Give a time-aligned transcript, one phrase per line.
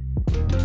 [0.00, 0.59] Thank you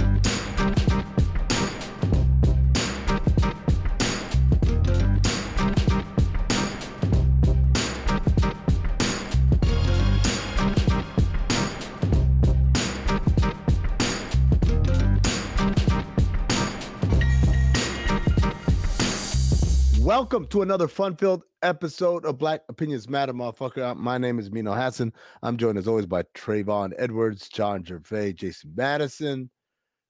[20.16, 23.92] Welcome to another fun-filled episode of Black Opinions Matter, motherfucker.
[23.92, 25.12] Uh, my name is Amin Elhassan.
[25.44, 29.50] I'm joined as always by Trayvon Edwards, John Jervay, Jason Madison.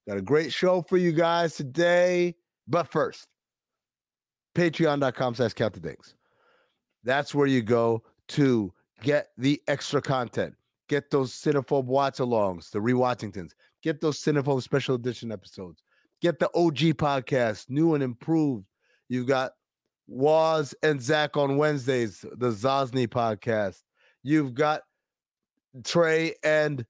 [0.07, 2.35] Got a great show for you guys today.
[2.67, 3.29] But first,
[4.53, 6.13] patreon.com slash count the things.
[7.03, 8.71] That's where you go to
[9.01, 10.53] get the extra content.
[10.87, 13.53] Get those Cinephobe watch alongs, the rewatchingtons.
[13.81, 15.81] Get those Cinephobe special edition episodes.
[16.21, 18.67] Get the OG podcast, new and improved.
[19.09, 19.53] You've got
[20.07, 23.81] Waz and Zach on Wednesdays, the Zosny podcast.
[24.23, 24.81] You've got
[25.83, 26.85] Trey and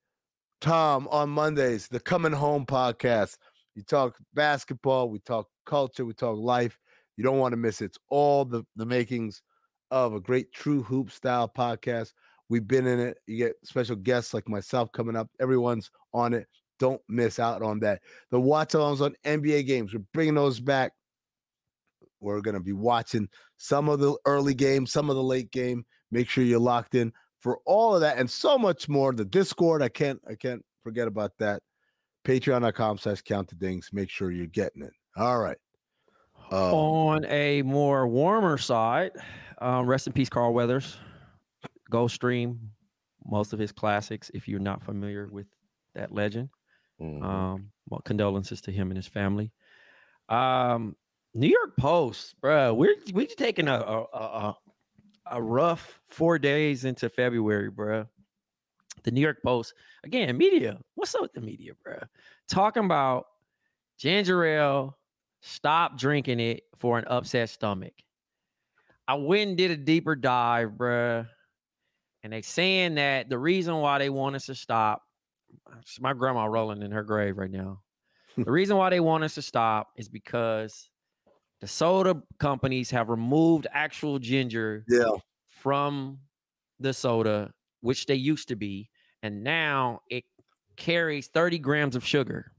[0.62, 3.38] Tom on Mondays, the Coming Home podcast.
[3.75, 6.78] You talk basketball, we talk culture, we talk life.
[7.18, 7.86] You don't want to miss it.
[7.86, 9.42] It's all the, the makings
[9.92, 12.12] of a great true hoop style podcast.
[12.50, 13.18] We've been in it.
[13.28, 15.30] You get special guests like myself coming up.
[15.40, 16.48] Everyone's on it.
[16.80, 18.02] Don't miss out on that.
[18.31, 19.94] The watch alongs on NBA games.
[19.94, 20.92] We're bringing those back.
[22.20, 23.28] We're going to be watching
[23.58, 25.86] some of the early game, some of the late game.
[26.12, 29.14] Make sure you're locked in for all of that and so much more.
[29.14, 31.62] The Discord, I can't, I can't forget about that.
[32.25, 33.89] Patreon.com slash count the dings.
[33.94, 34.94] Make sure you're getting it.
[35.16, 35.57] All right.
[36.51, 39.12] Um, On a more warmer side,
[39.60, 40.98] um, rest in peace, Carl Weathers.
[41.89, 42.72] Go stream
[43.25, 45.48] most of his classics if you're not familiar with
[45.95, 46.50] that legend.
[47.01, 47.24] Mm-hmm.
[47.24, 49.51] Um, well, condolences to him and his family.
[50.30, 50.95] Um,
[51.36, 52.74] New York Post, bro.
[52.74, 54.58] We're we taking a a, a
[55.32, 58.06] a rough four days into February, bro.
[59.04, 59.74] The New York Post
[60.06, 60.80] again, media.
[60.96, 61.98] What's up with the media, bro?
[62.48, 63.26] Talking about
[64.00, 64.98] ginger ale.
[65.42, 67.94] stop drinking it for an upset stomach.
[69.06, 71.26] I went and did a deeper dive, bro.
[72.24, 75.02] and they saying that the reason why they want us to stop.
[76.00, 77.82] My grandma rolling in her grave right now.
[78.38, 80.90] the reason why they want us to stop is because
[81.62, 85.06] the soda companies have removed actual ginger Yeah.
[85.48, 86.19] from
[86.80, 88.90] the soda, which they used to be,
[89.24, 90.25] and now it
[90.75, 92.52] carries 30 grams of sugar,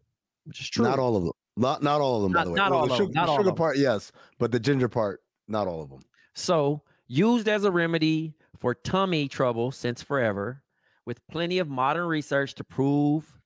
[0.45, 0.85] which is true.
[0.85, 1.33] Not all of them.
[1.59, 2.33] Not not all of them.
[2.33, 2.57] by Not- the way.
[2.57, 3.57] not Well, all the of sugar, them, not the all sugar of them.
[3.57, 6.01] part, yes, but the ginger part, not all of them.
[6.35, 10.63] So, used as a remedy for tummy trouble since forever,
[11.07, 13.39] with plenty of modern research to prove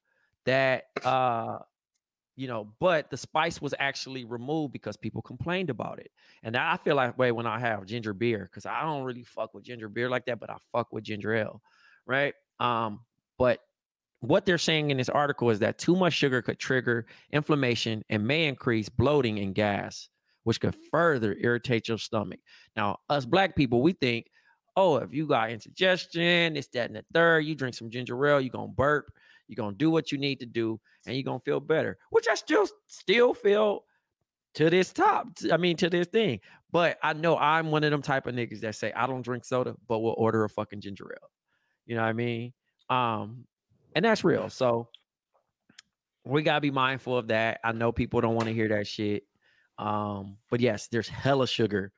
[0.44, 1.58] that, uh,
[2.40, 6.10] you know, but the spice was actually removed because people complained about it.
[6.42, 9.52] And I feel like way when I have ginger beer, because I don't really fuck
[9.52, 11.60] with ginger beer like that, but I fuck with ginger ale,
[12.06, 12.32] right?
[12.58, 13.00] Um,
[13.36, 13.60] but
[14.20, 18.26] what they're saying in this article is that too much sugar could trigger inflammation and
[18.26, 20.08] may increase bloating and gas,
[20.44, 22.40] which could further irritate your stomach.
[22.74, 24.28] Now, us black people, we think,
[24.76, 28.40] oh, if you got indigestion, it's that and the third, you drink some ginger ale,
[28.40, 29.12] you're gonna burp,
[29.50, 31.98] you're gonna do what you need to do, and you're gonna feel better.
[32.10, 33.84] Which I still still feel
[34.54, 35.26] to this top.
[35.52, 36.40] I mean, to this thing.
[36.72, 39.44] But I know I'm one of them type of niggas that say I don't drink
[39.44, 41.30] soda, but we'll order a fucking ginger ale.
[41.84, 42.52] You know what I mean?
[42.88, 43.44] Um,
[43.96, 44.48] and that's real.
[44.50, 44.88] So
[46.24, 47.58] we gotta be mindful of that.
[47.64, 49.24] I know people don't want to hear that shit.
[49.78, 51.92] Um, but yes, there's hella sugar,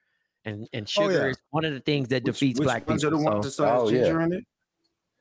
[0.45, 1.31] and and Oh, sugar yeah.
[1.31, 2.99] is one of the things that Which, defeats which black people.
[2.99, 4.39] So, that still has Oh, yeah.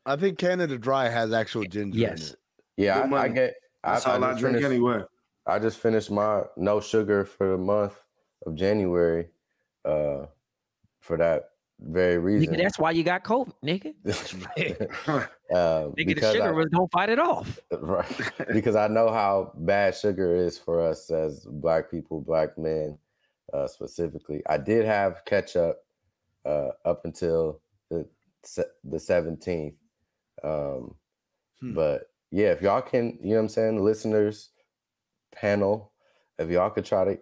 [0.05, 0.17] Ginger in it?
[0.17, 2.39] I think Canada Dry has actual ginger in yes, it.
[2.77, 3.55] Yeah, I, I get.
[3.83, 5.03] I, That's I all I, just drink finished, anyway.
[5.47, 7.99] I just finished my no sugar for the month
[8.45, 9.27] of January,
[9.85, 10.25] uh,
[10.99, 11.51] for that
[11.81, 12.53] very reason.
[12.53, 13.93] nigga, that's why you got COVID, nigga.
[15.51, 17.59] uh, Nigga, the because sugar I, was gonna fight it off.
[17.79, 22.97] right because I know how bad sugar is for us as black people, black men,
[23.53, 24.43] uh, specifically.
[24.47, 25.83] I did have ketchup
[26.45, 28.07] uh, up until the
[28.43, 29.75] se- the seventeenth,
[30.43, 30.95] um,
[31.59, 31.73] Hmm.
[31.75, 34.49] but yeah, if y'all can, you know what I'm saying, listeners,
[35.33, 35.91] panel,
[36.39, 37.19] if y'all could try to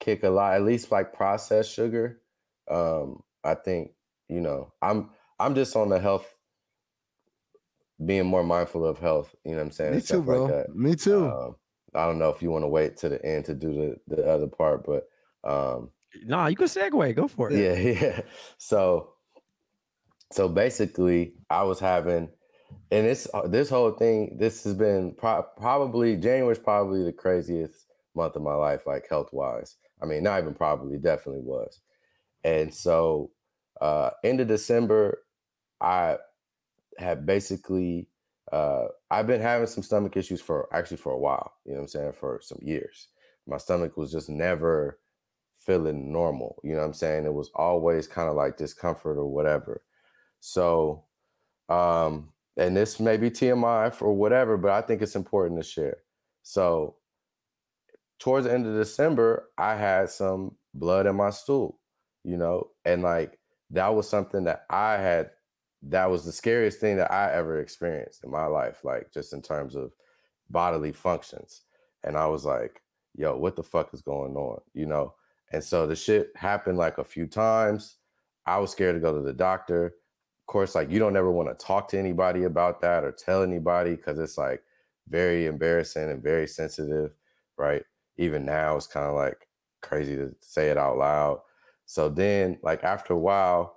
[0.00, 2.20] kick a lot, at least like processed sugar,
[2.70, 3.90] um, I think
[4.28, 6.26] you know I'm I'm just on the health
[8.04, 9.34] being more mindful of health.
[9.44, 9.94] You know what I'm saying?
[9.96, 10.44] Me too, bro.
[10.44, 10.74] Like that.
[10.74, 11.26] Me too.
[11.26, 11.56] Um,
[11.94, 14.28] I don't know if you want to wait to the end to do the, the
[14.28, 15.08] other part, but
[15.48, 15.90] um,
[16.24, 17.14] Nah, you can segue.
[17.14, 17.58] Go for it.
[17.58, 18.20] yeah, yeah.
[18.58, 19.10] So,
[20.32, 22.30] so basically, I was having,
[22.90, 27.86] and this uh, this whole thing, this has been pro- probably January's probably the craziest
[28.14, 29.76] month of my life, like health wise.
[30.02, 31.80] I mean, not even probably, definitely was.
[32.44, 33.30] And so,
[33.80, 35.22] uh, end of December,
[35.80, 36.18] I
[36.98, 38.08] had basically,
[38.52, 41.54] uh, I've been having some stomach issues for actually for a while.
[41.64, 42.12] You know what I'm saying?
[42.12, 43.08] For some years,
[43.46, 44.98] my stomach was just never
[45.56, 46.60] feeling normal.
[46.64, 47.24] You know what I'm saying?
[47.24, 49.82] It was always kind of like discomfort or whatever.
[50.40, 51.04] So,
[51.68, 55.98] um, and this may be TMI for whatever, but I think it's important to share.
[56.42, 56.96] So,
[58.18, 61.78] towards the end of December, I had some blood in my stool,
[62.24, 63.38] you know, and like
[63.70, 65.30] that was something that I had,
[65.82, 69.42] that was the scariest thing that I ever experienced in my life, like just in
[69.42, 69.92] terms of
[70.50, 71.62] bodily functions.
[72.04, 72.82] And I was like,
[73.14, 75.14] yo, what the fuck is going on, you know?
[75.52, 77.96] And so the shit happened like a few times.
[78.46, 79.94] I was scared to go to the doctor.
[80.42, 83.42] Of course, like you don't ever want to talk to anybody about that or tell
[83.42, 84.62] anybody because it's like
[85.08, 87.12] very embarrassing and very sensitive,
[87.56, 87.82] right?
[88.18, 89.48] Even now, it's kind of like
[89.80, 91.40] crazy to say it out loud.
[91.86, 93.76] So then, like after a while,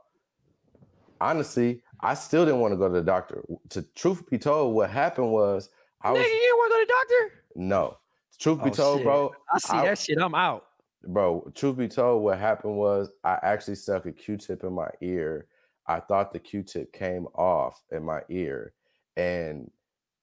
[1.22, 3.44] honestly, I still didn't want to go to the doctor.
[3.70, 5.70] To truth be told, what happened was
[6.02, 7.44] I Nigga, was you didn't want to go to the doctor?
[7.56, 7.98] no.
[8.38, 9.06] Truth be Oh, told, shit.
[9.06, 10.18] bro, I see I- that shit.
[10.20, 10.66] I'm out.
[11.08, 15.46] bro truth be told what happened was i actually stuck a q-tip in my ear
[15.88, 18.74] i thought the q-tip came off in my ear
[19.18, 19.70] and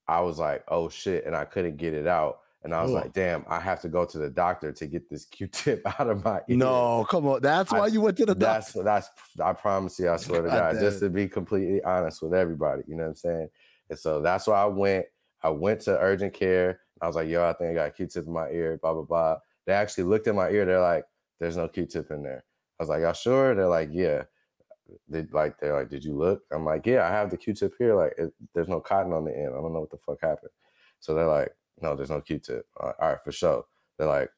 [0.08, 3.02] i was like oh shit and i couldn't get it out and i was Ugh.
[3.02, 6.24] like damn i have to go to the doctor to get this q-tip out of
[6.24, 7.40] my ear No, come on.
[7.42, 8.84] That's I- why you went to the that's doctor.
[8.84, 9.08] that's
[9.42, 12.82] i promise you i swear to God god just to be completely honest with everybody
[12.86, 13.48] you know what i'm saying
[13.90, 15.06] and so that's why i went
[15.42, 18.26] i went to urgent care i was like yo i think i got a q-tip
[18.26, 21.04] in my ear blah blah blah they actually looked at my ear they're like
[21.40, 22.44] there's no q-tip in there
[22.78, 24.22] i was like y'all sure they're like yeah
[25.08, 27.94] they like they're like did you look i'm like yeah i have the q-tip here
[27.94, 30.50] like it, there's no cotton on the end i don't know what the fuck happened
[31.00, 33.64] so they're like no there's no q-tip all right, all right for sure
[33.98, 34.30] they're like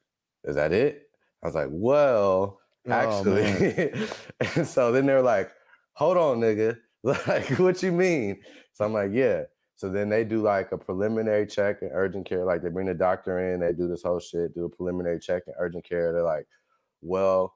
[0.43, 1.09] is that it
[1.43, 3.91] i was like well Oh, actually.
[4.55, 5.51] and so then they're like,
[5.93, 6.77] hold on, nigga.
[7.03, 8.41] Like, what you mean?
[8.73, 9.43] So I'm like, yeah.
[9.75, 12.43] So then they do like a preliminary check and urgent care.
[12.43, 15.43] Like they bring the doctor in, they do this whole shit, do a preliminary check
[15.45, 16.11] and urgent care.
[16.11, 16.47] They're like,
[17.01, 17.53] well,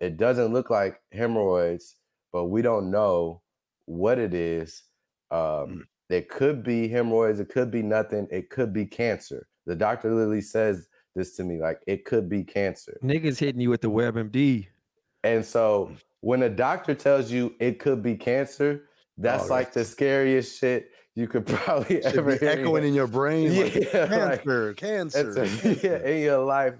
[0.00, 1.96] it doesn't look like hemorrhoids,
[2.32, 3.42] but we don't know
[3.86, 4.82] what it is.
[5.30, 5.82] Um, Mm.
[6.08, 9.46] it could be hemorrhoids, it could be nothing, it could be cancer.
[9.66, 12.98] The doctor literally says this to me, like it could be cancer.
[13.02, 14.66] Niggas hitting you with the WebMD.
[15.22, 18.84] And so when a doctor tells you it could be cancer,
[19.18, 22.48] that's Oh, like the scariest shit you could probably Should ever be hear.
[22.50, 23.54] echoing in your brain.
[23.56, 24.44] like, Yeah, like,
[24.76, 25.44] cancer, cancer.
[25.86, 26.74] Yeah, in your life,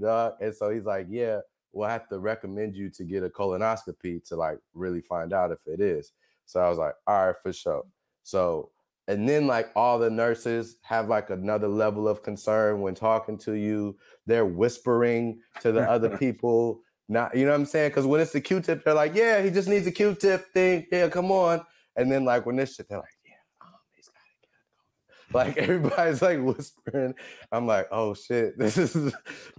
[0.00, 0.34] dog.
[0.40, 1.40] And so he's like, yeah,
[1.76, 5.60] we'll have to recommend you to get a colonoscopy to like really find out if
[5.66, 6.12] it is.
[6.46, 7.84] So I was like, all right, for sure.
[8.22, 8.70] So
[9.08, 13.52] and then like all the nurses have like another level of concern when talking to
[13.52, 13.96] you.
[14.26, 16.80] They're whispering to the other people.
[17.08, 17.90] Not, you know what I'm saying?
[17.90, 20.86] Because when it's the Q-tip, they're like, yeah, he just needs a Q-tip thing.
[20.90, 21.64] Yeah, come on.
[21.94, 25.56] And then like when this shit, they're like, yeah, um, he's got to get it.
[25.56, 27.14] Like everybody's like whispering.
[27.52, 29.14] I'm like, oh shit, this is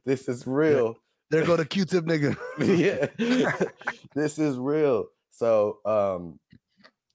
[0.05, 0.97] this is real.
[1.29, 2.37] There go the Q-tip nigga.
[3.19, 3.67] yeah,
[4.15, 5.07] this is real.
[5.29, 6.39] So um,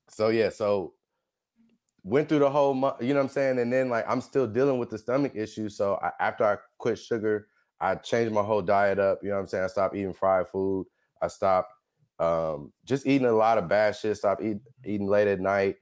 [0.09, 0.92] so yeah, so
[2.04, 3.59] went through the whole month, you know what I'm saying?
[3.59, 5.69] And then like I'm still dealing with the stomach issue.
[5.69, 7.49] So I, after I quit sugar,
[7.81, 9.21] I changed my whole diet up.
[9.23, 9.64] You know what I'm saying?
[9.64, 10.87] I stopped eating fried food.
[11.21, 11.73] I stopped
[12.19, 14.16] um, just eating a lot of bad shit.
[14.16, 15.76] Stopped eat, eating late at night.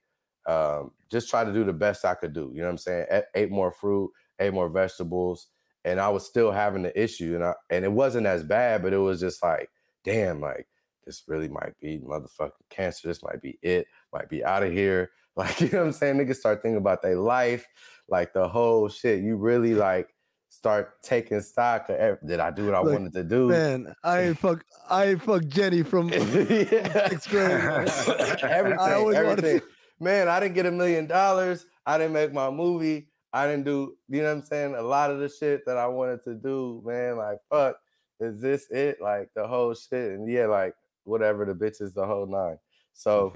[0.46, 2.50] Um, just try to do the best I could do.
[2.54, 3.06] You know what I'm saying?
[3.10, 5.48] A- ate more fruit, ate more vegetables,
[5.84, 7.34] and I was still having the issue.
[7.34, 9.68] And I, and it wasn't as bad, but it was just like,
[10.04, 10.66] damn, like
[11.06, 13.08] this really might be motherfucking cancer.
[13.08, 13.86] This might be it.
[14.12, 15.10] Might be out of here.
[15.36, 16.16] Like, you know what I'm saying?
[16.18, 17.64] Niggas start thinking about their life,
[18.08, 19.22] like the whole shit.
[19.22, 20.12] You really like
[20.50, 23.48] start taking stock of ev- did I do what I Like, wanted to do?
[23.48, 26.72] Man, I ain't fuck I ain't fuck Jenny from grade.
[26.72, 29.60] everything, I always wanted to- everything.
[30.00, 31.64] Man, I didn't get a million dollars.
[31.86, 33.08] I didn't make my movie.
[33.32, 34.74] I didn't do, you know what I'm saying?
[34.74, 37.76] A lot of the shit that I wanted to do, man, like, fuck,
[38.18, 39.00] is this it?
[39.00, 40.12] Like the whole shit.
[40.12, 42.58] And yeah, like whatever, the bitches, the whole nine.
[42.92, 43.32] So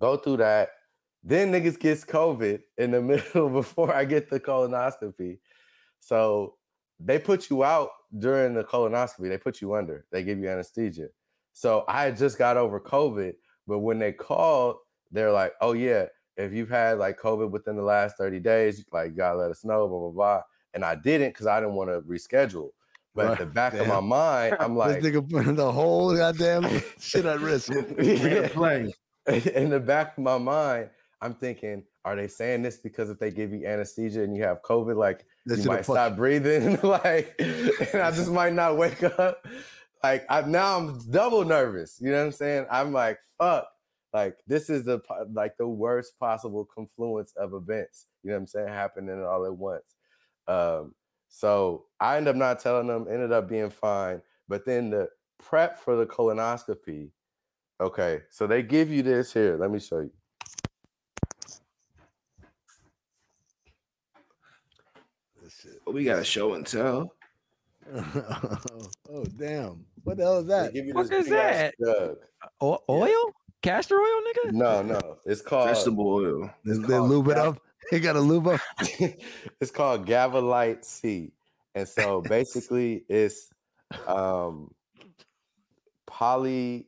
[0.00, 0.70] go through that.
[1.22, 5.38] Then niggas gets COVID in the middle before I get the colonoscopy.
[6.00, 6.54] So
[6.98, 9.28] they put you out during the colonoscopy.
[9.28, 10.06] They put you under.
[10.10, 11.08] They give you anesthesia.
[11.52, 13.34] So I just got over COVID,
[13.66, 14.76] but when they called,
[15.10, 16.06] they're like, "Oh yeah,
[16.40, 19.88] if you've had like COVID within the last 30 days, like gotta let us know."
[19.88, 20.42] Blah blah blah.
[20.74, 22.70] And I didn't because I didn't want to reschedule.
[23.14, 26.14] But at the Right, back of my mind, I'm like, this nigga putting the whole
[26.16, 26.64] goddamn
[27.00, 27.72] shit at risk.
[27.98, 28.48] Yeah.
[28.52, 28.92] play.
[29.54, 33.30] in the back of my mind, I'm thinking, are they saying this because if they
[33.30, 38.00] give you anesthesia and you have COVID, like This you might stop breathing, like, and
[38.00, 39.46] I just might not wake up.
[40.02, 41.98] Like, I now I'm double nervous.
[42.00, 42.66] You know what I'm saying?
[42.70, 43.68] I'm like, fuck.
[44.12, 45.00] Like, this is the
[45.32, 48.06] like the worst possible confluence of events.
[48.22, 48.68] You know what I'm saying?
[48.68, 49.94] Happening all at once.
[50.48, 50.94] Um,
[51.28, 53.06] so I ended up not telling them.
[53.08, 54.20] Ended up being fine.
[54.48, 57.10] But then the prep for the colonoscopy.
[57.80, 59.56] Okay, so they give you this here.
[59.58, 60.10] Let me show you.
[65.42, 65.66] This.
[65.86, 67.14] We got a show and tell.
[67.96, 69.84] oh damn!
[70.04, 70.74] What the hell is that?
[70.74, 71.74] give you this that?
[71.82, 72.16] jug.
[72.60, 73.32] O- oil?
[73.62, 74.52] Castor oil, nigga?
[74.52, 76.50] No, no, it's called Vegetable oil.
[76.64, 77.60] They, it's they lube it up.
[77.90, 78.60] They got a lube up.
[79.60, 81.32] it's called GaviLyte C,
[81.74, 83.50] and so basically it's
[84.06, 84.72] um
[86.06, 86.86] poly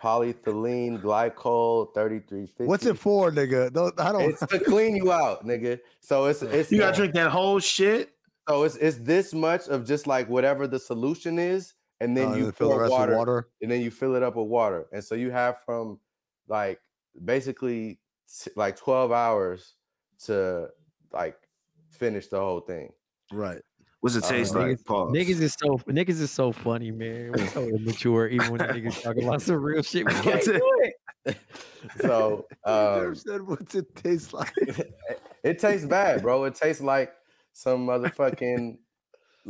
[0.00, 2.64] polyethylene glycol thirty three fifty.
[2.64, 3.72] What's it for, nigga?
[3.72, 4.30] Don't, I don't.
[4.30, 5.80] It's to clean you out, nigga.
[6.00, 8.14] So it's it's You gotta uh, drink that whole shit.
[8.48, 12.34] So it's it's this much of just like whatever the solution is, and then Uh,
[12.34, 13.48] you fill the rest water, with water.
[13.62, 14.86] and then you fill it up with water.
[14.92, 15.98] And so you have from
[16.48, 16.80] like
[17.24, 19.74] basically s- like 12 hours
[20.24, 20.68] to
[21.12, 21.36] like
[21.90, 22.92] finish the whole thing.
[23.32, 23.62] Right.
[24.00, 24.84] What's it Uh, taste niggas- like?
[24.84, 25.12] Pause.
[25.12, 27.32] Niggas is so niggas is so funny, man.
[27.32, 30.06] We're so immature, even when niggas talking about some real shit.
[30.06, 30.94] We can't do it.
[32.00, 34.52] So You never um, said what's it taste like?
[35.44, 36.44] it tastes bad, bro.
[36.44, 37.12] It tastes like
[37.52, 38.78] some motherfucking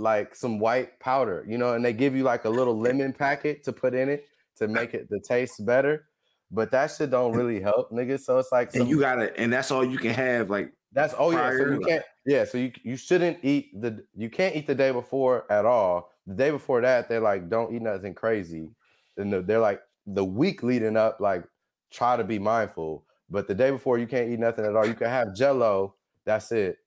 [0.00, 3.62] like some white powder, you know, and they give you like a little lemon packet
[3.64, 4.26] to put in it
[4.56, 6.06] to make it the taste better.
[6.50, 8.18] But that shit don't really help, nigga.
[8.18, 10.50] So it's like and you gotta, and that's all you can have.
[10.50, 11.50] Like, That's oh yeah.
[11.50, 12.44] So you can't yeah.
[12.44, 16.10] So you you shouldn't eat the you can't eat the day before at all.
[16.26, 18.68] The day before that, they're like, don't eat nothing crazy.
[19.16, 21.44] And they're like the week leading up, like
[21.92, 23.04] try to be mindful.
[23.28, 24.86] But the day before, you can't eat nothing at all.
[24.86, 25.94] You can have Jello.
[26.24, 26.78] That's it.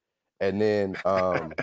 [0.41, 1.53] And then um,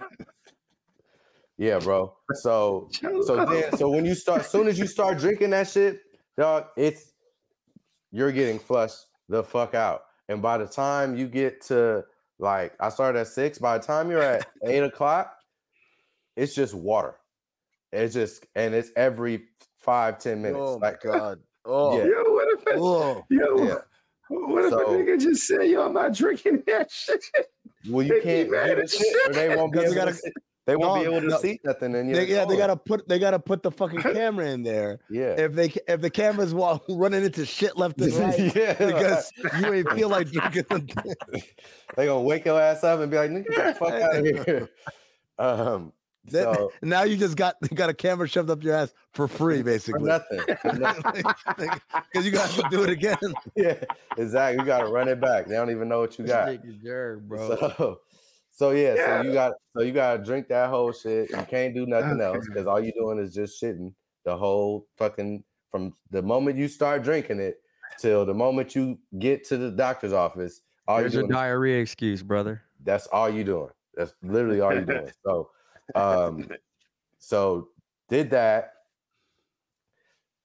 [1.61, 2.17] yeah, bro.
[2.33, 2.89] So
[3.27, 6.01] so then so when you start, soon as you start drinking that shit,
[6.39, 7.13] dog, it's
[8.11, 10.05] you're getting flushed the fuck out.
[10.31, 12.05] And by the time you get to
[12.39, 13.59] like, I started at six.
[13.59, 15.37] By the time you're at eight o'clock,
[16.35, 17.17] it's just water.
[17.93, 19.43] It's just and it's every
[19.77, 20.61] five ten minutes.
[20.63, 21.39] Oh my like god.
[21.67, 22.05] Oh, Yeah.
[22.07, 23.03] yo, what the Whoa.
[23.03, 23.25] Oh.
[23.29, 23.75] Yo, Yeah.
[24.31, 27.23] what if So- a nigga just said, "Yo, I'm not drinking that shit"?
[27.87, 30.07] Well, you They can't be mad do the shit, or they won't be Because able
[30.07, 30.33] they to.
[30.77, 31.39] Gotta- See, they won't be able to no.
[31.39, 32.17] see nothing in your.
[32.19, 35.01] They, yeah, they gotta put they gotta put the fucking camera in there.
[35.11, 35.35] Yeah.
[35.39, 38.73] If they if the camera's while running into shit left and right yeah.
[38.75, 41.43] because you ain't feel like drinking the
[41.97, 44.25] they gonna wake your ass up and be like, "Nigga, get the fuck out of
[44.47, 44.69] here."
[45.39, 45.93] Um.
[46.27, 49.63] That- So now you just got got a camera shoved up your ass for free,
[49.63, 50.03] basically.
[50.05, 50.41] nothing.
[50.61, 51.25] For nothing.
[51.57, 53.17] Because you got to do it again.
[53.57, 53.75] yeah.
[54.19, 54.61] Exactly.
[54.63, 55.47] You gotta run it back.
[55.47, 56.49] They don't even know what you got.
[56.49, 57.57] Nigga jerk, bro.
[57.57, 58.01] So,
[58.61, 59.07] so yeah, Yeah.
[59.07, 61.31] so you got so you gotta drink that whole shit.
[61.31, 65.43] You can't do nothing else because all you're doing is just shitting the whole fucking
[65.71, 67.63] from the moment you start drinking it
[67.99, 70.61] till the moment you get to the doctor's office.
[70.87, 72.61] All There's you your doing, diarrhea excuse, brother.
[72.85, 73.71] that's all you doing.
[73.95, 75.11] That's literally all you doing.
[75.25, 75.51] So,
[75.95, 76.47] um,
[77.19, 77.69] so
[78.11, 78.75] did that.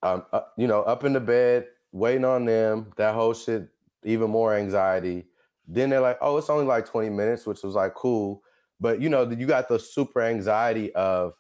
[0.03, 2.93] Um, uh, you know, up in the bed, waiting on them.
[2.95, 3.67] That whole shit,
[4.05, 5.25] even more anxiety.
[5.67, 8.43] Then they're like, "Oh, it's only like 20 minutes," which was like cool.
[8.79, 11.33] But you know, you got the super anxiety of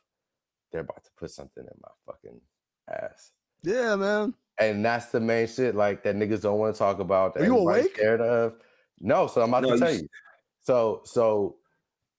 [0.71, 2.41] they're about to put something in my fucking
[2.89, 3.31] ass.
[3.63, 4.33] Yeah, man.
[4.59, 7.33] And that's the main shit, like that niggas don't want to talk about.
[7.33, 7.95] That Are you everybody's awake?
[7.95, 8.53] Scared of?
[8.99, 10.07] No, so I'm about No, to you tell you.
[10.61, 11.57] So, so,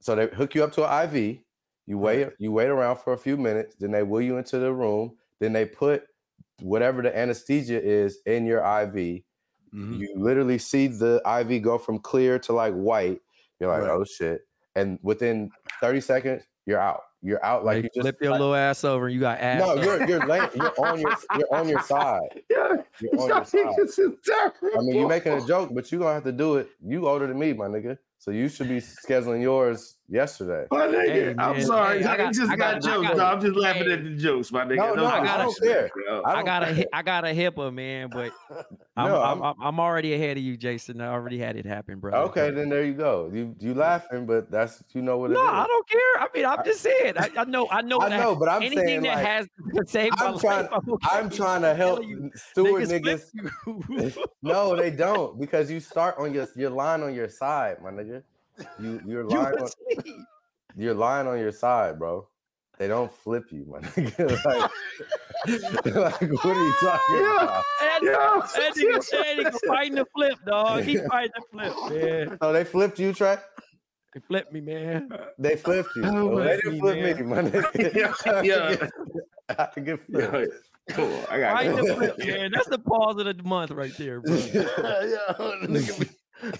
[0.00, 1.38] so they hook you up to an IV.
[1.86, 3.76] You wait, you wait around for a few minutes.
[3.78, 5.16] Then they wheel you into the room.
[5.40, 6.04] Then they put
[6.60, 9.22] whatever the anesthesia is in your IV.
[9.76, 9.98] Mhm.
[9.98, 13.20] You literally see the IV go from clear to like white.
[13.60, 13.90] You're like, Right.
[13.90, 14.40] oh shit!
[14.74, 17.02] And within 30 seconds, you're out.
[17.22, 19.40] You're out like Like you just flip your like- little ass over and you got
[19.40, 19.58] ass.
[19.60, 19.84] no, up.
[19.84, 22.20] you're you're laying, you're on your you're on your side.
[22.50, 23.66] Yeah, You're on your side.
[23.66, 24.78] niggas is terrible.
[24.78, 26.68] I mean, you're making a joke, but you're gonna have to do it.
[26.84, 27.98] You older than me, my nigga.
[28.18, 30.66] So you should be scheduling yours yesterday.
[30.70, 32.02] My nigga, Hey, I'm man, sorry.
[32.02, 33.08] hey, I I, just I got, got- jokes.
[33.08, 33.34] got- dog.
[33.36, 33.92] I'm just laughing hey.
[33.92, 34.76] at the jokes, my nigga.
[34.76, 35.90] No, no, Those I are don't care.
[36.26, 38.32] I don't- got a hi- I got a HIPAA, man, but
[38.98, 41.00] I'm, No, I'm, I'm- I'm, already ahead of you, Jason.
[41.02, 42.14] I already had it happen, bro.
[42.28, 43.30] Okay, then there you go.
[43.32, 45.38] You you laughing, but that's you know what it is.
[45.38, 46.00] No, I don't care.
[46.18, 47.12] I mean, I'm just saying.
[47.18, 48.00] I, I know, I know.
[48.00, 49.46] I know, but I'm anything saying, that like, has
[49.90, 51.08] saved my I'm trying- life, I'm, okay.
[51.10, 53.30] I'm trying to help you, steward niggas
[53.66, 54.16] niggas.
[54.42, 58.22] No, they don't because you start on your you're lying on your side, my nigga.
[58.80, 59.68] You you're You lying on,
[60.74, 62.26] you're lying on your side, bro.
[62.78, 64.44] They don't flip you, my nigga.
[64.44, 64.70] like,
[65.94, 67.42] like, what are you talking Yeah.
[67.42, 67.64] about?
[67.80, 68.42] That, Yeah.
[68.42, 70.82] that nigga, that nigga fighting the flip, dog.
[70.84, 72.38] He fighting the flip, man.
[72.42, 73.38] Oh, they flipped you, Trey?
[74.14, 75.10] He flipped me, man.
[75.38, 76.02] They flipped you.
[76.04, 76.58] Oh, Oh, they man.
[76.64, 77.94] didn't flip me, my nigga.
[78.44, 78.88] Yeah,
[79.58, 80.34] I can get flipped.
[80.34, 80.94] yeah.
[80.94, 82.50] Come I got Fighting the flip, man.
[82.52, 84.34] That's the pause of the month right there, bro.
[84.34, 85.34] yeah,
[85.66, 86.10] nigga,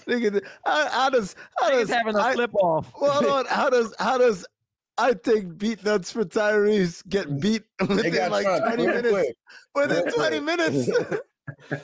[0.05, 2.91] nigga, how, how does how Niggas does having a I- flip off.
[2.99, 4.45] well, hold on, how does how does
[4.97, 9.09] I take beat nuts for Tyrese get beat within like drunk twenty minutes?
[9.09, 9.35] quick.
[9.75, 10.57] Within real twenty quick.
[10.57, 10.89] minutes.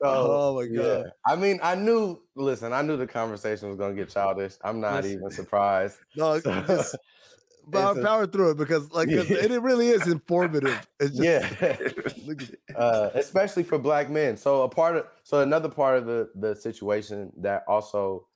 [0.00, 0.82] So, oh my yeah.
[0.82, 1.12] god.
[1.26, 2.20] I mean, I knew.
[2.36, 4.54] Listen, I knew the conversation was gonna get childish.
[4.62, 5.12] I'm not Listen.
[5.18, 5.96] even surprised.
[6.14, 6.96] No, So- just
[7.72, 9.22] power, it's power through it because like, Yeah.
[9.28, 10.86] it, really is informative.
[11.00, 11.76] It's just yeah,
[12.26, 14.36] look at- uh, especially for black men.
[14.36, 18.26] So a part of, so another part of the the situation that also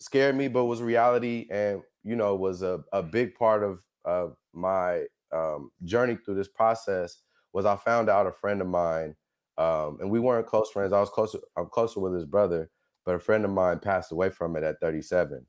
[0.00, 4.36] scared me, but was reality, and you know, was a a big part of of
[4.52, 7.18] my um, journey through this process.
[7.52, 9.14] Was I found out a friend of mine,
[9.56, 10.92] um, and we weren't close friends.
[10.92, 11.38] I was closer.
[11.56, 12.70] I'm closer with his brother,
[13.04, 15.44] but a friend of mine passed away from it at 37,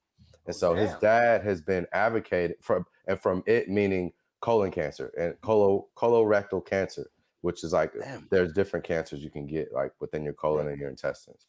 [0.46, 5.40] and so his dad has been advocated from and from it meaning colon cancer and
[5.42, 7.10] colo, colorectal cancer,
[7.42, 8.28] which is like Damn.
[8.32, 11.46] there's different cancers you can get like within your colon and your intestines.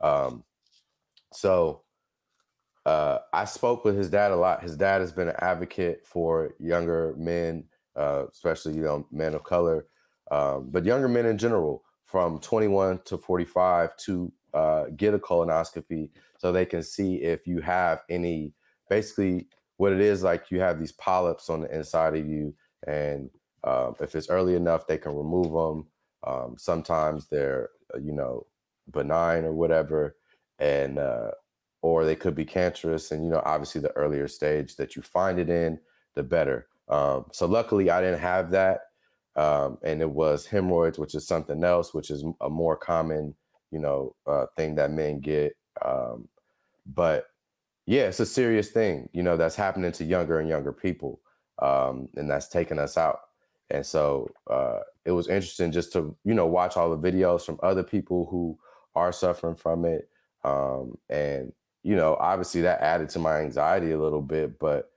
[0.00, 0.44] Um,
[1.32, 1.82] so
[2.86, 4.62] uh, I spoke with his dad a lot.
[4.62, 7.64] His dad has been an advocate for younger men,
[7.96, 9.86] uh, especially you know men of color,
[10.30, 16.10] um, but younger men in general, from 21 to 45, to uh, get a colonoscopy
[16.38, 18.52] so they can see if you have any.
[18.90, 22.54] Basically, what it is like you have these polyps on the inside of you,
[22.86, 23.30] and
[23.64, 25.86] um, if it's early enough, they can remove them.
[26.26, 28.46] Um, sometimes they're uh, you know
[28.92, 30.16] benign or whatever,
[30.58, 31.30] and uh,
[31.84, 33.10] or they could be cancerous.
[33.10, 35.78] And you know, obviously, the earlier stage that you find it in,
[36.14, 36.66] the better.
[36.88, 38.80] Um, so luckily, I didn't have that,
[39.36, 43.34] um, and it was hemorrhoids, which is something else, which is a more common
[43.70, 45.56] you know uh, thing that men get.
[45.84, 46.26] Um,
[46.86, 47.26] but
[47.84, 51.20] yeah, it's a serious thing, you know, that's happening to younger and younger people,
[51.60, 53.20] um, and that's taking us out.
[53.68, 57.60] And so uh, it was interesting just to you know watch all the videos from
[57.62, 58.58] other people who
[58.94, 60.08] are suffering from it,
[60.44, 61.52] um, and
[61.84, 64.90] you know obviously that added to my anxiety a little bit, but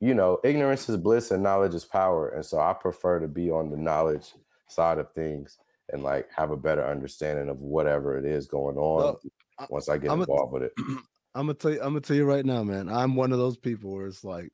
[0.00, 3.50] you know ignorance is bliss and knowledge is power, and so I prefer to be
[3.50, 4.32] on the knowledge
[4.68, 5.58] side of things
[5.92, 9.20] and like have a better understanding of whatever it is going on Well,
[9.68, 10.72] once I get I'm a- involved with it.
[11.34, 11.78] I'm gonna tell you.
[11.78, 12.88] I'm gonna tell you right now, man.
[12.88, 14.52] I'm one of those people where it's like,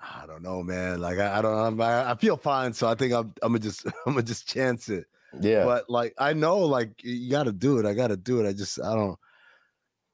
[0.00, 1.00] I don't know, man.
[1.00, 1.58] Like I, I don't.
[1.58, 3.32] I'm, I, I feel fine, so I think I'm.
[3.42, 3.86] I'm gonna just.
[4.06, 5.06] I'm gonna just chance it.
[5.40, 5.64] Yeah.
[5.64, 7.86] But like, I know, like you got to do it.
[7.86, 8.48] I got to do it.
[8.48, 8.80] I just.
[8.82, 9.18] I don't.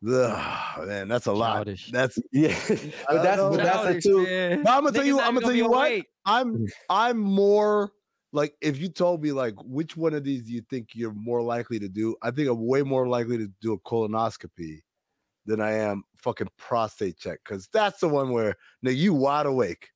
[0.06, 1.68] Ugh, man, that's a lot.
[1.90, 2.18] That's.
[2.32, 2.56] yeah.
[2.68, 3.50] But that's know.
[3.50, 4.22] but that's Childish, it too.
[4.24, 4.62] man.
[4.62, 5.20] But I'm gonna tell you.
[5.20, 5.86] I'm gonna tell you what.
[5.88, 6.06] awake.
[6.24, 6.58] I'm.
[6.58, 6.68] Mm.
[6.88, 7.90] I'm more
[8.32, 11.42] like if you told me like which one of these do you think you're more
[11.42, 12.14] likely to do?
[12.22, 14.82] I think I'm way more likely to do a colonoscopy
[15.46, 19.88] than I am fucking prostate check because that's the one where now you wide awake.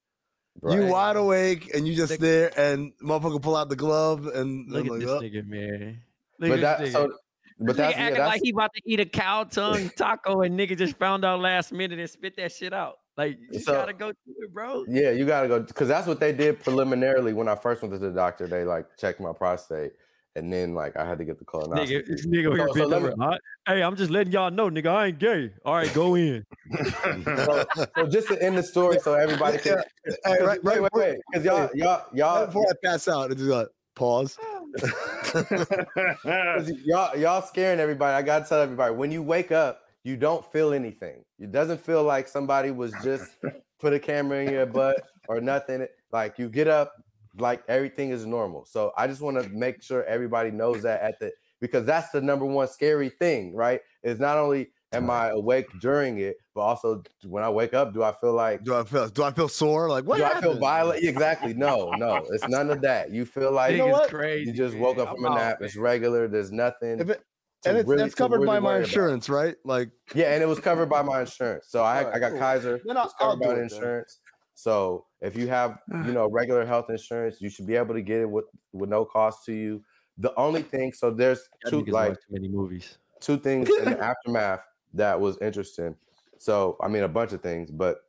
[0.68, 4.68] You wide awake and you just Look- there and motherfucker pull out the glove and
[4.70, 6.00] Look I'm at like, this "Oh." nigga, man.
[6.40, 7.12] But Look that at this so nigga.
[7.58, 9.90] But This that's nigga yeah, acting that's like he about to eat a cow tongue
[9.96, 12.98] taco and nigga just found out last minute and spit that shit out.
[13.16, 14.84] Like you So- gotta go through it, bro.
[14.88, 17.98] Yeah, you gotta go because that's what they did preliminarily when I first went to
[17.98, 18.46] the doctor.
[18.46, 19.92] They like checked my prostate,
[20.34, 22.08] and then like I had to get the colonoscopy.
[22.08, 23.16] Nigga, nigga So- so bent let over.
[23.16, 23.38] me- "I-
[23.74, 25.50] Hey, I'm just letting y'all know, nigga, I ain't gay.
[25.64, 26.44] All right, go in.
[27.24, 27.64] so,
[27.96, 29.76] so just to end the story, so everybody can.
[30.04, 33.06] Hey, 'cause- right, wait, right, wait, wait, because y'all, y'all, Right y'all, before I pass
[33.08, 34.36] out, it's just like pause.
[36.84, 38.14] y'all, y'all scaring everybody.
[38.14, 41.24] I gotta tell everybody when you wake up, you don't feel anything.
[41.38, 43.36] It doesn't feel like somebody was just
[43.80, 45.86] put a camera in your butt or nothing.
[46.12, 46.94] Like you get up,
[47.38, 48.64] like everything is normal.
[48.64, 52.20] So I just want to make sure everybody knows that at the because that's the
[52.20, 53.80] number one scary thing, right?
[54.02, 58.02] Is not only am I awake during it, but also when I wake up, do
[58.02, 59.88] I feel like Do I feel do I feel sore?
[59.88, 61.02] Like what do I feel violent?
[61.04, 61.54] Exactly.
[61.54, 63.10] No, no, it's none of that.
[63.10, 64.10] You feel like know what?
[64.10, 64.50] crazy.
[64.50, 65.06] you just woke man.
[65.06, 65.60] up from I'm a nap.
[65.60, 65.66] man.
[65.66, 66.28] It's regular.
[66.28, 67.00] There's nothing.
[67.00, 67.22] If it-
[67.64, 68.88] and it's really- that's covered really by my worry about.
[68.88, 69.54] insurance, right?
[69.64, 71.66] Like Yeah, and it was covered by my insurance.
[71.68, 72.40] So I, I got cool.
[72.40, 72.80] Kaiser.
[72.84, 73.78] Then I'll- was I'll covered by do the it then.
[73.78, 74.18] insurance.
[74.54, 78.20] So if you have, you know, regular health insurance, you should be able to get
[78.20, 79.82] it with with no cost to you.
[80.18, 82.98] The only thing, so there's two like too many movies.
[83.20, 85.94] two things in the aftermath that was interesting.
[86.38, 88.04] So I mean a bunch of things, but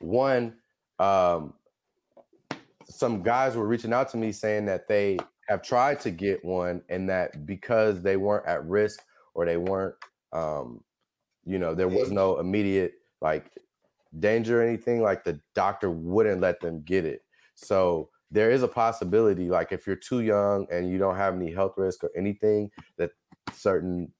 [0.00, 0.54] one,
[0.98, 1.54] um,
[2.84, 6.82] some guys were reaching out to me saying that they have tried to get one
[6.88, 9.00] and that because they weren't at risk
[9.34, 9.94] or they weren't
[10.32, 10.82] um,
[11.44, 13.50] you know, there was no immediate like
[14.18, 17.22] danger or anything, like the doctor wouldn't let them get it.
[17.54, 21.52] So there is a possibility, like if you're too young and you don't have any
[21.52, 23.10] health risk or anything, that
[23.52, 24.12] certain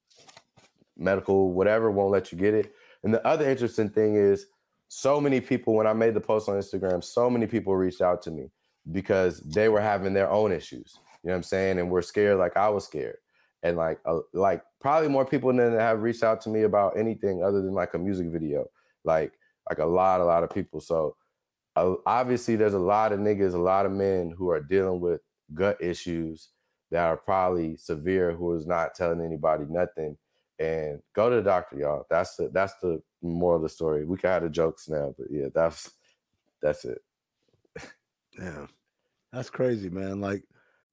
[1.01, 2.73] medical whatever won't let you get it.
[3.03, 4.45] And the other interesting thing is
[4.87, 8.21] so many people when I made the post on Instagram, so many people reached out
[8.23, 8.51] to me
[8.91, 10.99] because they were having their own issues.
[11.23, 11.79] You know what I'm saying?
[11.79, 13.17] And we're scared like I was scared.
[13.63, 17.43] And like uh, like probably more people than have reached out to me about anything
[17.43, 18.65] other than like a music video.
[19.03, 19.33] Like
[19.69, 20.81] like a lot a lot of people.
[20.81, 21.15] So
[21.75, 25.21] uh, obviously there's a lot of niggas, a lot of men who are dealing with
[25.53, 26.49] gut issues
[26.89, 30.17] that are probably severe who is not telling anybody nothing
[30.61, 34.17] and go to the doctor y'all that's the that's the moral of the story we
[34.17, 35.91] can have the jokes now but yeah that's
[36.61, 37.01] that's it
[38.39, 38.67] Yeah.
[39.33, 40.21] That's crazy, man.
[40.21, 40.43] Like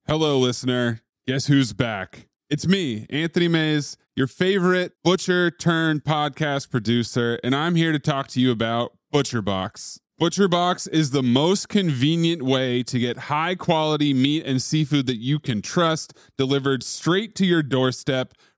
[0.07, 1.01] Hello, listener.
[1.27, 2.27] Guess who's back?
[2.49, 8.27] It's me, Anthony Mays, your favorite butcher turned podcast producer, and I'm here to talk
[8.29, 9.99] to you about ButcherBox.
[10.19, 15.39] ButcherBox is the most convenient way to get high quality meat and seafood that you
[15.39, 18.33] can trust delivered straight to your doorstep,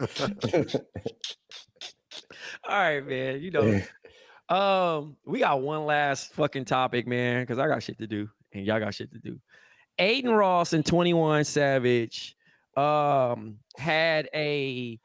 [0.00, 0.06] All
[2.68, 3.40] right, man.
[3.40, 3.80] You know,
[4.48, 8.66] um, we got one last fucking topic, man, because I got shit to do and
[8.66, 9.38] y'all got shit to do.
[9.98, 12.34] Adin Ross and 21 Savage
[12.76, 14.98] um had a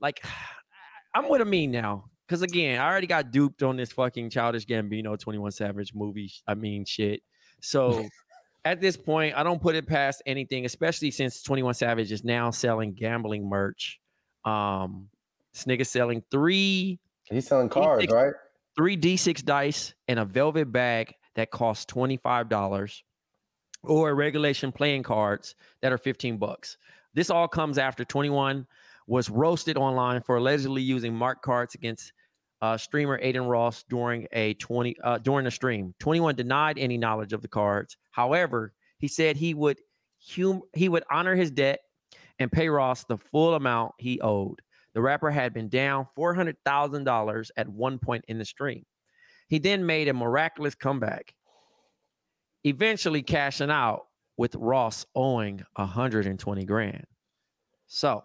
[0.00, 0.24] like
[1.14, 2.04] I'm with Amin now.
[2.28, 6.32] Cause again, I already got duped on this fucking childish Gambino 21 Savage movie.
[6.46, 7.22] I mean shit.
[7.60, 8.06] So
[8.64, 12.50] at this point, I don't put it past anything, especially since 21 Savage is now
[12.50, 13.99] selling gambling merch.
[14.44, 15.08] Um,
[15.52, 16.98] this nigga selling three.
[17.24, 18.32] He's selling cards, D6, right?
[18.76, 23.02] Three D6 dice and a velvet bag that costs $25
[23.82, 26.76] or regulation playing cards that are 15 bucks.
[27.14, 28.66] This all comes after 21
[29.06, 32.12] was roasted online for allegedly using mark cards against
[32.62, 35.94] uh, streamer Adin Ross during a 20 uh, during a stream.
[35.98, 37.96] 21 denied any knowledge of the cards.
[38.10, 39.78] However, he said he would
[40.36, 41.80] hum- he would honor his debt
[42.40, 44.60] and pay Ross the full amount he owed.
[44.94, 48.84] The rapper had been down $400,000 at one point in the stream.
[49.46, 51.34] He then made a miraculous comeback,
[52.64, 57.04] eventually cashing out with Ross owing 120 grand.
[57.86, 58.24] So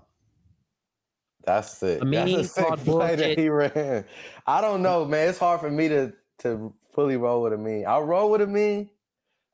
[1.44, 2.02] That's it.
[2.02, 4.06] I mean, That's a sick play that he ran.
[4.48, 5.30] I don't know, man.
[5.30, 7.86] It's hard for me to to fully roll with Amin.
[7.88, 8.90] I'll roll with Amin,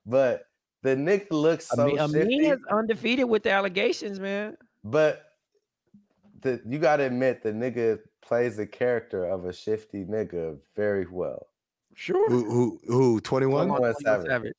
[0.06, 0.44] but
[0.84, 2.48] the nigga looks so I mean, shifty.
[2.48, 4.58] is undefeated with the allegations, man.
[4.84, 5.24] But
[6.42, 11.48] the you gotta admit the nigga plays the character of a shifty nigga very well.
[11.96, 12.30] Sure.
[12.30, 13.68] Who who who 21?
[13.68, 14.54] 21 Savage.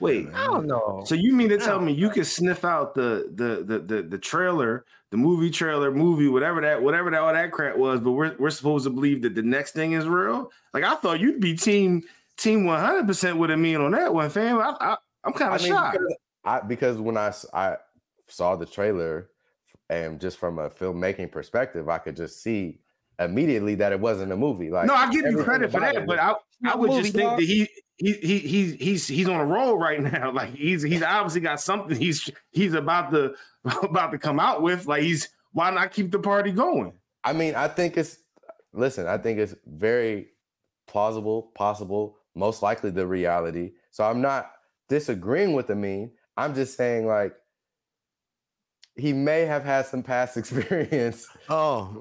[0.00, 1.02] Wait, I don't know.
[1.06, 4.18] so you mean to tell me you can sniff out the the the the, the
[4.18, 8.34] trailer, the movie trailer, movie, whatever that whatever that all that crap was, but we're
[8.38, 10.50] we're supposed to believe that the next thing is real?
[10.72, 12.02] Like I thought you'd be team
[12.36, 14.58] team 100 percent with Amin on that one, fam.
[14.58, 15.98] I, I I'm kind I of mean, shocked.
[15.98, 17.32] because I because when I
[18.28, 19.30] saw the trailer
[19.90, 22.80] and just from a filmmaking perspective, I could just see
[23.18, 24.70] immediately that it wasn't a movie.
[24.70, 26.34] Like no, I give you credit for that, it but I
[26.66, 27.38] I would just think dog.
[27.38, 30.32] that he he he he's he's he's on a roll right now.
[30.32, 33.34] Like he's he's obviously got something he's he's about to
[33.82, 34.86] about to come out with.
[34.86, 36.92] Like he's why not keep the party going?
[37.22, 38.18] I mean, I think it's
[38.72, 40.28] listen, I think it's very
[40.86, 43.72] plausible, possible, most likely the reality.
[43.90, 44.50] So I'm not
[44.88, 46.10] disagreeing with the meme.
[46.36, 47.34] I'm just saying like
[48.96, 51.96] he may have had some past experience Oh,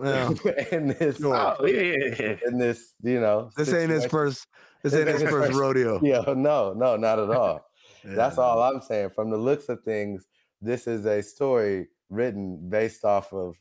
[0.46, 0.66] yeah.
[0.72, 1.56] in this Sure.
[1.60, 2.36] Oh yeah, yeah, yeah.
[2.46, 3.50] in this, you know.
[3.58, 4.48] This ain't his first.
[4.84, 6.00] This ain't his first rodeo.
[6.04, 7.66] Yeah, no, no, not at all.
[8.04, 8.44] That's Yeah.
[8.44, 9.12] all I'm saying.
[9.12, 10.26] From the looks of things,
[10.62, 13.56] this is a story written based off of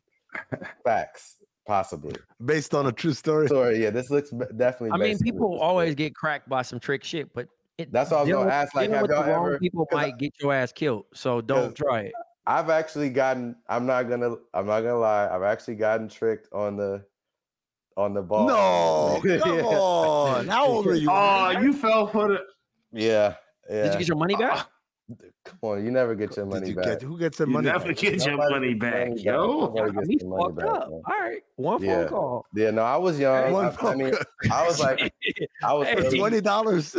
[0.85, 2.15] facts, possibly.
[2.45, 3.47] Based on a true story.
[3.47, 3.91] Story, yeah.
[3.91, 4.91] This looks definitely.
[4.91, 7.47] I mean, based on a people always get cracked by some trick shit, but
[7.83, 9.87] it, That's what I was gonna with- ask, like, dealing have y'all wrong ever- people
[9.87, 11.07] 'cause I- might get your ass killed.
[11.15, 12.13] So don't try it.
[12.47, 13.55] I've actually gotten.
[13.69, 14.35] I'm not gonna.
[14.53, 15.29] I'm not gonna lie.
[15.31, 17.05] I've actually gotten tricked on the,
[17.97, 18.49] on the ball.
[18.49, 19.65] No, come Yeah.
[19.65, 20.49] on.
[20.49, 21.09] How old are you?
[21.13, 22.39] Oh, you fell for the
[22.93, 23.35] Yeah,
[23.71, 23.83] yeah.
[23.85, 24.67] Did you get your money back?
[25.45, 26.85] Come on, you never get your money you back.
[26.85, 27.67] get who gets their you money?
[27.69, 27.97] never back?
[27.97, 29.61] get your Nobody money back, money yo.
[29.61, 30.91] Nobody Got gets money fucked back, up.
[30.91, 31.03] man.
[31.07, 31.95] All right, one Yeah.
[32.01, 32.47] phone call.
[32.55, 33.53] Yeah, no, I was young.
[33.53, 34.23] One I, I phone mean, call.
[34.53, 35.13] I was like,
[35.63, 36.97] I was Hey, Twenty dollars.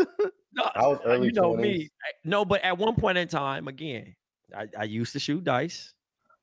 [0.56, 1.62] No, I was early you know 20s.
[1.62, 1.90] me.
[2.24, 4.16] No, but at one point in time, again,
[4.56, 5.94] I, I used to shoot dice.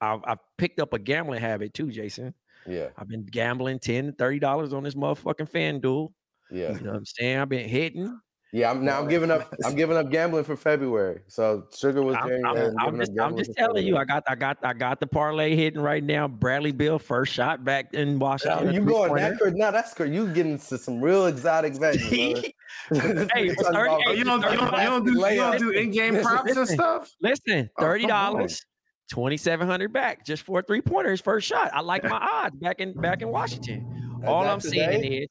[0.00, 2.34] I, I picked up a gambling habit too, Jason.
[2.66, 6.12] Yeah, I've been gambling 10 $30 on this motherfucking FanDuel.
[6.50, 7.38] yeah, You know what I'm saying?
[7.38, 8.18] I've been hitting.
[8.52, 8.70] Yeah.
[8.70, 9.00] I'm now.
[9.00, 9.52] I'm giving up.
[9.64, 11.20] I'm giving up gambling for February.
[11.28, 14.34] So sugar was I'm, I'm- I'm, I'm just, I'm just telling you, I got, I
[14.34, 16.26] got, I got the parlay hitting right now.
[16.28, 18.66] Bradley Beal first shot back in Washington.
[18.66, 19.30] Now, you going three-pointer.
[19.30, 19.56] that crazy?
[19.56, 20.14] Now that's crazy.
[20.14, 21.98] You getting into some real exotic bets.
[22.10, 22.52] Hey,
[22.90, 25.58] This it's talking 30 about Oh, you don't, you don't, you don't do, you don't
[25.58, 27.10] do in-game props and stuff?
[27.20, 28.08] Listen, Oh, thirty on.
[28.08, 28.64] dollars,
[29.10, 31.70] twenty seven hundred back just for a three pointers first shot.
[31.74, 34.22] I like my odds back in back in Washington.
[34.26, 35.16] All I'm saying today?
[35.18, 35.28] is,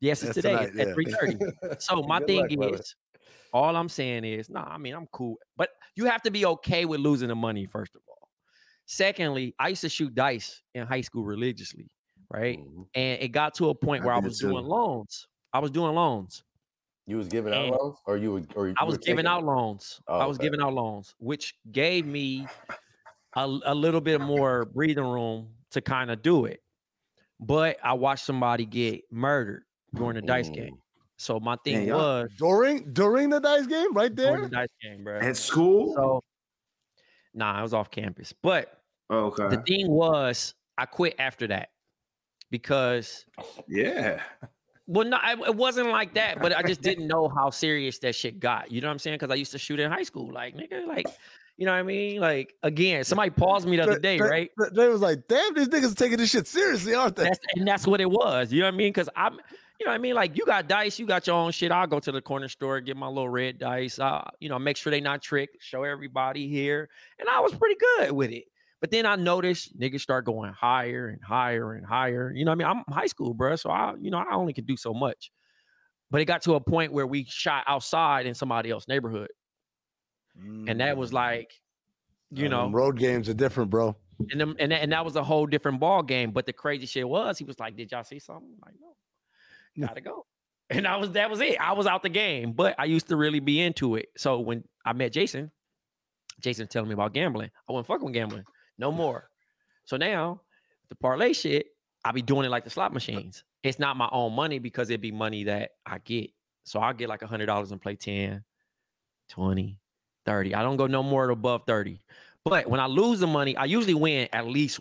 [0.00, 0.94] yes, it's That's today tonight, at yeah.
[0.94, 1.38] three thirty.
[1.78, 2.74] So my Good thing luck, brother.
[2.76, 2.94] is,
[3.52, 6.84] all I'm saying is, nah, I mean I'm cool, but you have to be okay
[6.84, 8.28] with losing the money first of all.
[8.86, 11.90] Secondly, I used to shoot dice in high school religiously,
[12.30, 12.58] right?
[12.58, 12.86] Mhm.
[12.94, 15.26] And it got to a point where I did was doing loans.
[15.52, 16.42] I was doing loans.
[17.06, 20.00] You was giving out loans, or you were, or you I was giving out loans.
[20.06, 20.46] Oh, I was okay.
[20.46, 22.46] giving out loans, which gave me
[23.34, 26.62] a, a little bit more breathing room to kind of do it.
[27.40, 30.78] But I watched somebody get murdered during the dice game.
[31.16, 34.40] So my thing was during during the dice game, right there.
[34.42, 35.18] the dice game, bro.
[35.18, 35.94] At school?
[35.94, 36.22] So
[37.34, 38.32] nah, I was off campus.
[38.42, 38.76] But
[39.12, 41.70] Oh, the thing was, I quit after that
[42.50, 43.26] because
[43.68, 44.22] Yeah.
[44.86, 48.14] well, no, I- it wasn't like that, but I just didn't know how serious that
[48.14, 48.70] shit got.
[48.70, 49.18] You know what I'm saying?
[49.18, 51.06] Because I used to shoot in high school, like nigga, like
[51.56, 52.20] You know what I mean?
[52.20, 54.50] Like again, somebody paused me the other day, They- right?
[54.58, 57.24] They, they was like, damn, these niggas taking this shit seriously, aren't they?
[57.24, 58.50] That's and that's what it was.
[58.50, 58.88] You know what I mean?
[58.92, 59.38] Because I'm,
[59.80, 60.14] you know what I mean?
[60.14, 61.72] Like you got dice, you got your own shit.
[61.72, 63.98] I'll go to the corner store, get my little red dice.
[63.98, 66.88] Uh, you know, make sure they not tricked, show everybody here.
[67.18, 68.44] And I was pretty good with it.
[68.82, 72.32] But then I noticed niggas start going higher and higher and higher.
[72.34, 72.84] You know what I mean?
[72.88, 73.56] I'm high school, bro.
[73.56, 75.30] So I, you know, I only could do so much.
[76.10, 79.30] But it got to a point where we shot outside in somebody else's neighborhood.
[80.36, 81.52] And that was like,
[82.30, 83.96] you Uh, know, road games are different, bro.
[84.30, 86.30] and them, and, that- and that was a whole different ball game.
[86.32, 88.94] But the crazy shit was, he was like, "Did y'all see something?" I'm like, no,
[89.78, 90.26] gotta go.
[90.68, 91.60] And I was that was it.
[91.60, 94.06] I was out the game, but I used to really be into it.
[94.16, 95.50] So when I met Jason,
[96.40, 97.50] Jason telling me about gambling.
[97.68, 98.44] I wasn't fucking with gambling
[98.78, 99.28] no more.
[99.84, 100.40] So now
[100.88, 101.66] the parlay shit,
[102.04, 103.44] I be doing it like the slot machines.
[103.62, 106.30] It's not my own money because it'd be money that I get.
[106.64, 108.42] So I'll get like a hundred dollars and play 10,
[109.28, 109.78] 20,
[110.24, 110.54] 30.
[110.54, 112.00] I don't go no more above 30.
[112.44, 114.80] But when I lose the money, I usually win at least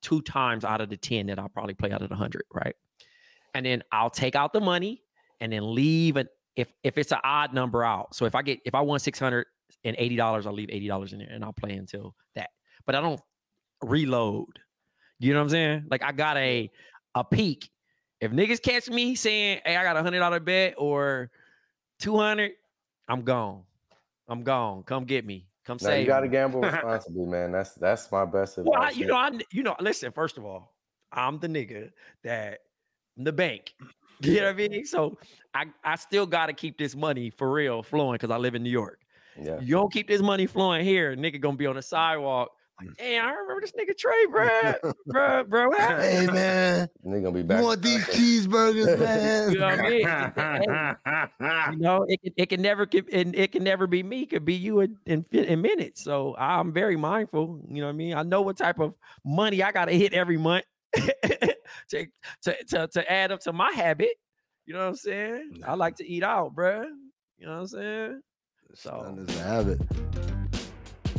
[0.00, 2.76] two times out of the 10 that I'll probably play out of the 100, right?
[3.54, 5.02] And then I'll take out the money
[5.40, 8.14] and then leave it if if it's an odd number out.
[8.14, 9.46] So if I get if I won $680,
[10.46, 12.50] I'll leave $80 in there and I'll play until that.
[12.86, 13.20] But I don't
[13.82, 14.58] reload.
[15.18, 15.84] You know what I'm saying?
[15.90, 16.70] Like I got a
[17.14, 17.70] a peak.
[18.20, 21.30] If niggas catch me saying, "Hey, I got a hundred dollar bet or
[22.00, 22.52] 200,
[23.08, 23.62] I'm gone.
[24.28, 24.82] I'm gone.
[24.84, 25.46] Come get me.
[25.64, 26.00] Come No, save.
[26.02, 27.52] you got to gamble responsibly, man.
[27.52, 28.70] That's that's my best advice.
[28.72, 30.12] Well, I, you know, I, you know, listen.
[30.12, 30.74] First of all,
[31.12, 31.90] I'm the nigga
[32.22, 32.60] that
[33.16, 33.74] the bank.
[34.20, 34.84] You know what I mean?
[34.86, 35.18] So
[35.52, 38.62] I, I still got to keep this money for real flowing because I live in
[38.62, 39.00] New York.
[39.38, 39.58] yeah.
[39.60, 42.50] You don't keep this money flowing here, nigga gonna be on the sidewalk.
[42.80, 42.86] Mm.
[42.86, 44.72] Like, damn, I remember this nigga Tray, bro,
[45.06, 45.68] bro, bro.
[45.68, 46.02] What happened?
[46.04, 47.62] Hey man, They're gonna be you back.
[47.62, 49.52] want these cheeseburgers, man?
[49.52, 51.76] You know what I mean?
[51.78, 54.22] You know, it can, it can never it, it can never be me.
[54.22, 56.02] It could be you in, in fi- in minutes.
[56.04, 57.60] So I'm very mindful.
[57.68, 58.14] You know what I mean?
[58.14, 60.64] I know what type of money I gotta hit every month
[61.90, 62.06] to,
[62.42, 64.10] to to to add up to my habit.
[64.66, 65.62] You know what I'm saying?
[65.66, 66.86] I like to eat out, bruh.
[67.38, 68.20] You know what I'm saying?
[68.74, 69.80] So is a habit.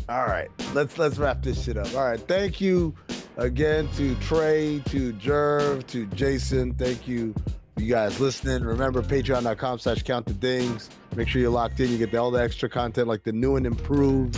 [0.08, 1.94] All right, let's let's wrap this shit up.
[1.96, 2.94] All right, thank you
[3.38, 6.74] again to Tray, to Jerv, to Jason.
[6.76, 7.34] Thank you,
[7.78, 8.64] you guys listening.
[8.64, 10.90] Remember, patreon.com slash count the dings.
[11.16, 11.90] Make sure you're locked in.
[11.90, 14.38] You get all the extra content like the new and improved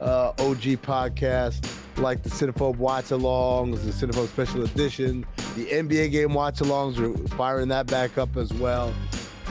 [0.00, 1.66] uh, OG podcast,
[1.98, 5.26] like the Cinephobe watch alongs, the Cinephobe special edition,
[5.56, 6.98] the NBA game watch alongs.
[6.98, 8.94] We're firing that back up as well.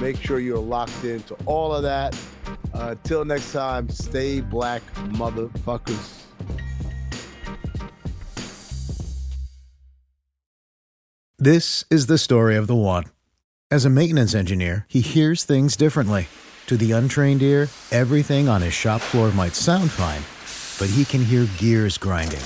[0.01, 2.17] Make sure you're locked into all of that.
[2.73, 6.23] Uh, next time, stay black, motherfuckers.
[11.37, 13.03] This is the story of the one.
[13.69, 16.27] As a maintenance engineer, he hears things differently.
[16.67, 20.21] To the untrained ear, everything on his shop floor might sound fine,
[20.79, 22.43] but he can hear gears grinding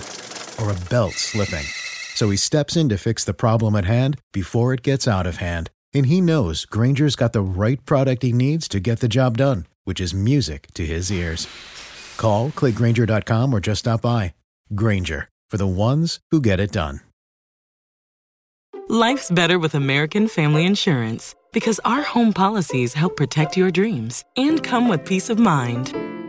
[0.59, 1.65] or a belt slipping.
[2.15, 5.37] So he steps in to fix the problem at hand before it gets out of
[5.37, 5.69] hand.
[5.93, 9.67] And he knows Grainger's got the right product he needs to get the job done,
[9.83, 11.47] which is music to his ears.
[12.17, 14.33] Call, clickgrainger.com, or just stop by.
[14.73, 17.01] Grainger, for the ones who get it done.
[18.89, 24.63] Life's better with American Family Insurance because our home policies help protect your dreams and
[24.63, 26.06] come with peace of mind.